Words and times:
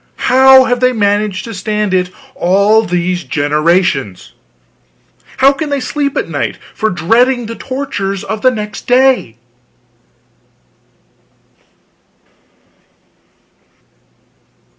How 0.31 0.63
have 0.63 0.79
they 0.79 0.93
managed 0.93 1.43
to 1.45 1.53
stand 1.53 1.93
it 1.93 2.09
all 2.33 2.81
these 2.81 3.23
generations? 3.23 4.33
How 5.37 5.51
can 5.53 5.69
they 5.69 5.79
sleep 5.79 6.17
at 6.17 6.27
night 6.27 6.57
for 6.73 6.89
dreading 6.89 7.45
the 7.45 7.53
tortures 7.53 8.23
of 8.23 8.43
next 8.43 8.87
day? 8.87 9.37